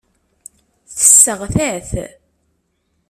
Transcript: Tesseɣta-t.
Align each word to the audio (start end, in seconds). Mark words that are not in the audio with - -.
Tesseɣta-t. 0.97 1.91